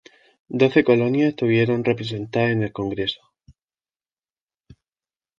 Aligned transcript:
Doce 0.59 0.81
colonias 0.89 1.29
estuvieron 1.29 1.83
representadas 1.85 2.49
en 2.49 2.63
el 2.63 2.71
congreso. 2.71 3.21